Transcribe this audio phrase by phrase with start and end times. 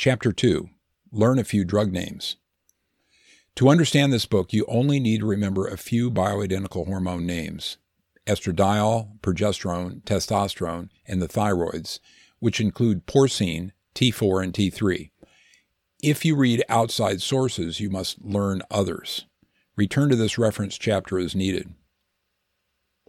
[0.00, 0.70] Chapter 2
[1.10, 2.36] Learn a few drug names.
[3.56, 7.78] To understand this book, you only need to remember a few bioidentical hormone names
[8.24, 11.98] estradiol, progesterone, testosterone, and the thyroids,
[12.38, 15.10] which include porcine, T4, and T3.
[16.00, 19.26] If you read outside sources, you must learn others.
[19.74, 21.74] Return to this reference chapter as needed.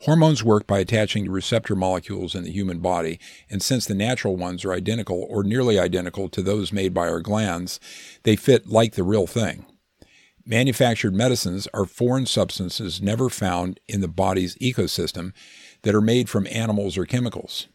[0.03, 3.19] Hormones work by attaching to receptor molecules in the human body,
[3.49, 7.19] and since the natural ones are identical or nearly identical to those made by our
[7.19, 7.81] glands,
[8.23, 9.65] they fit like the real thing.
[10.45, 15.33] Manufactured medicines are foreign substances never found in the body's ecosystem
[15.81, 17.67] that are made from animals or chemicals.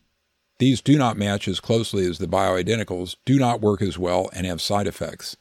[0.59, 4.47] These do not match as closely as the bioidenticals, do not work as well, and
[4.47, 5.37] have side effects.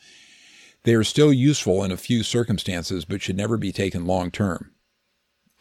[0.83, 4.72] They are still useful in a few circumstances, but should never be taken long term.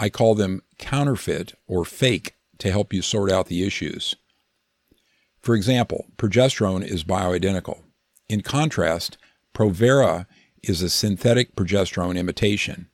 [0.03, 4.17] I call them counterfeit or fake to help you sort out the issues.
[5.39, 7.83] For example, progesterone is bioidentical.
[8.29, 9.17] In contrast,
[9.55, 10.27] Provera
[10.61, 12.89] is a synthetic progesterone imitation.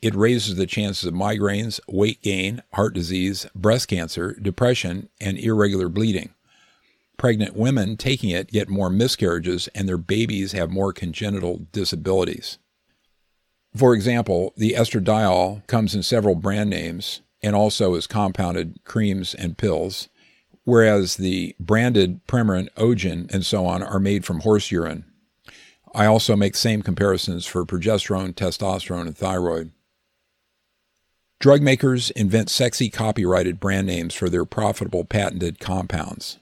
[0.00, 5.88] It raises the chances of migraines, weight gain, heart disease, breast cancer, depression, and irregular
[5.88, 6.34] bleeding.
[7.16, 12.58] Pregnant women taking it get more miscarriages and their babies have more congenital disabilities.
[13.76, 19.58] For example, the estradiol comes in several brand names and also as compounded creams and
[19.58, 20.08] pills,
[20.62, 25.04] whereas the branded Premarin, Ogen, and so on are made from horse urine.
[25.94, 29.72] I also make same comparisons for progesterone, testosterone, and thyroid.
[31.40, 36.38] Drug makers invent sexy copyrighted brand names for their profitable patented compounds.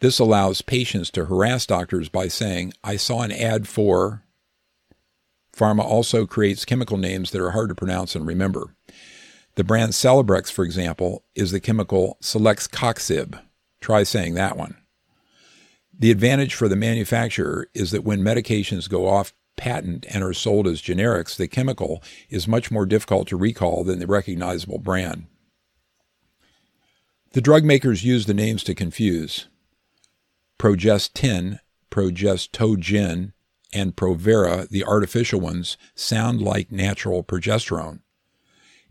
[0.00, 4.22] This allows patients to harass doctors by saying, I saw an ad for
[5.58, 8.76] Pharma also creates chemical names that are hard to pronounce and remember.
[9.56, 13.40] The brand Celebrex, for example, is the chemical Celecoxib.
[13.80, 14.76] Try saying that one.
[15.98, 20.68] The advantage for the manufacturer is that when medications go off patent and are sold
[20.68, 25.26] as generics, the chemical is much more difficult to recall than the recognizable brand.
[27.32, 29.48] The drug makers use the names to confuse.
[30.56, 31.58] Progestin,
[31.90, 33.32] Progestogen,
[33.72, 38.00] and Provera, the artificial ones, sound like natural progesterone.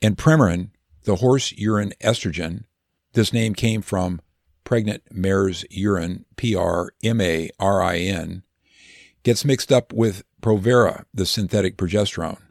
[0.01, 0.69] And Premarin,
[1.03, 2.65] the horse urine estrogen,
[3.13, 4.21] this name came from
[4.63, 8.43] pregnant mare's urine, P R M A R I N,
[9.23, 12.41] gets mixed up with Provera, the synthetic progesterone.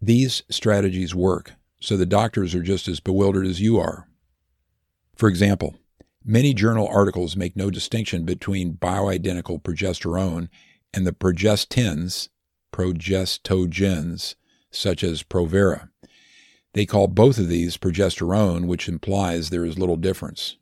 [0.00, 4.08] These strategies work, so the doctors are just as bewildered as you are.
[5.16, 5.76] For example,
[6.24, 10.48] many journal articles make no distinction between bioidentical progesterone
[10.92, 12.28] and the progestins,
[12.72, 14.34] progestogens,
[14.70, 15.88] such as Provera.
[16.74, 20.56] They call both of these progesterone, which implies there is little difference.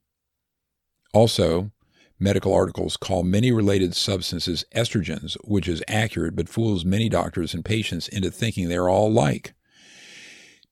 [1.13, 1.71] Also,
[2.19, 7.65] medical articles call many related substances estrogens, which is accurate but fools many doctors and
[7.65, 9.55] patients into thinking they're all alike.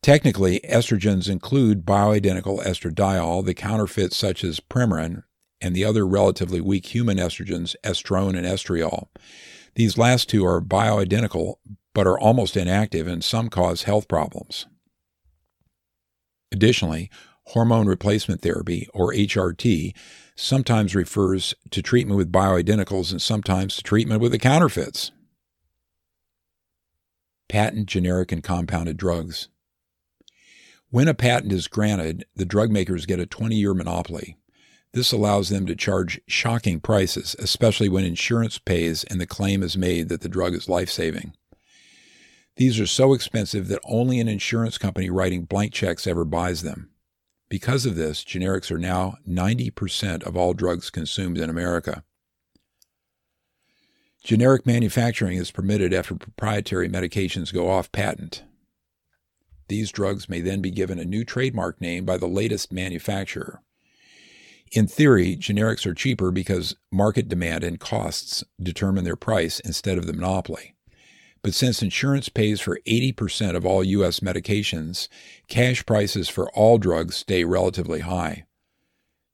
[0.02, 5.24] Technically, estrogens include bioidentical estradiol, the counterfeits such as Premarin,
[5.64, 9.08] and the other relatively weak human estrogens, estrone and estriol.
[9.76, 11.54] These last two are bioidentical
[11.94, 14.66] but are almost inactive and some cause health problems.
[16.52, 17.10] Additionally,
[17.46, 19.96] hormone replacement therapy, or HRT,
[20.36, 25.12] sometimes refers to treatment with bioidenticals and sometimes to treatment with the counterfeits.
[27.48, 29.48] Patent, generic, and compounded drugs.
[30.90, 34.36] When a patent is granted, the drug makers get a 20 year monopoly.
[34.94, 39.76] This allows them to charge shocking prices, especially when insurance pays and the claim is
[39.76, 41.34] made that the drug is life saving.
[42.56, 46.90] These are so expensive that only an insurance company writing blank checks ever buys them.
[47.48, 52.04] Because of this, generics are now 90% of all drugs consumed in America.
[54.22, 58.44] Generic manufacturing is permitted after proprietary medications go off patent.
[59.66, 63.60] These drugs may then be given a new trademark name by the latest manufacturer.
[64.74, 70.08] In theory, generics are cheaper because market demand and costs determine their price instead of
[70.08, 70.74] the monopoly.
[71.42, 74.18] But since insurance pays for 80% of all U.S.
[74.18, 75.06] medications,
[75.46, 78.46] cash prices for all drugs stay relatively high.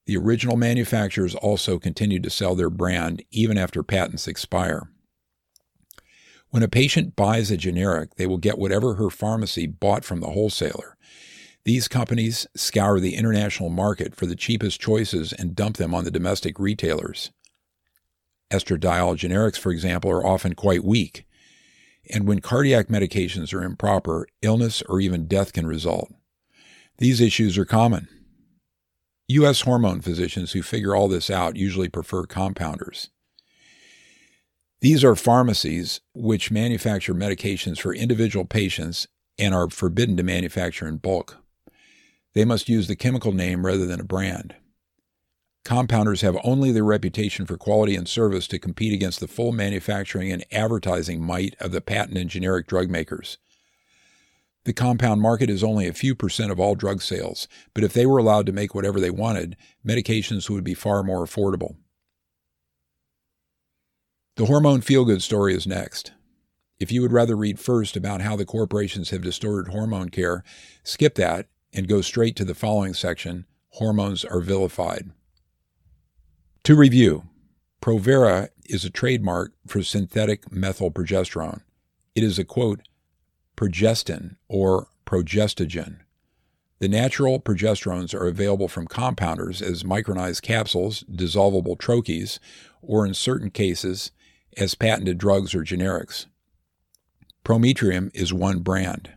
[0.04, 4.90] The original manufacturers also continue to sell their brand even after patents expire.
[6.50, 10.32] When a patient buys a generic, they will get whatever her pharmacy bought from the
[10.32, 10.98] wholesaler.
[11.64, 16.10] These companies scour the international market for the cheapest choices and dump them on the
[16.10, 17.30] domestic retailers.
[18.50, 21.26] Estradiol generics, for example, are often quite weak,
[22.12, 26.10] and when cardiac medications are improper, illness or even death can result.
[26.98, 28.08] These issues are common.
[29.28, 29.60] U.S.
[29.60, 33.10] hormone physicians who figure all this out usually prefer compounders.
[34.80, 39.06] These are pharmacies which manufacture medications for individual patients
[39.38, 41.36] and are forbidden to manufacture in bulk.
[42.34, 44.54] They must use the chemical name rather than a brand.
[45.64, 50.32] Compounders have only the reputation for quality and service to compete against the full manufacturing
[50.32, 53.38] and advertising might of the patent and generic drug makers.
[54.64, 58.06] The compound market is only a few percent of all drug sales, but if they
[58.06, 59.56] were allowed to make whatever they wanted,
[59.86, 61.76] medications would be far more affordable.
[64.36, 66.12] The hormone feel good story is next.
[66.78, 70.42] If you would rather read first about how the corporations have distorted hormone care,
[70.82, 75.10] skip that and go straight to the following section Hormones are vilified.
[76.64, 77.24] To review,
[77.80, 81.62] Provera is a trademark for synthetic methylprogesterone.
[82.14, 82.80] It is a quote,
[83.56, 86.00] progestin or progestogen.
[86.80, 92.38] The natural progesterones are available from compounders as micronized capsules, dissolvable troches,
[92.80, 94.12] or in certain cases,
[94.56, 96.26] as patented drugs or generics.
[97.44, 99.12] Prometrium is one brand.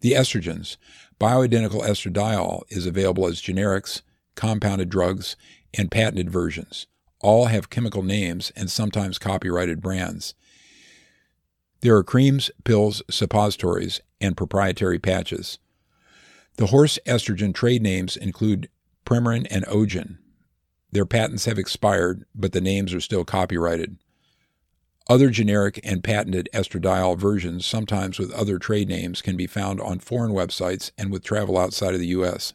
[0.00, 0.76] The estrogens.
[1.20, 4.00] Bioidentical estradiol is available as generics,
[4.34, 5.36] compounded drugs,
[5.76, 6.86] and patented versions.
[7.20, 10.34] All have chemical names and sometimes copyrighted brands.
[11.82, 15.58] There are creams, pills, suppositories, and proprietary patches.
[16.56, 18.68] The horse estrogen trade names include
[19.04, 20.18] Premarin and Ogen.
[20.92, 23.98] Their patents have expired, but the names are still copyrighted.
[25.10, 29.98] Other generic and patented estradiol versions, sometimes with other trade names, can be found on
[29.98, 32.52] foreign websites and with travel outside of the U.S.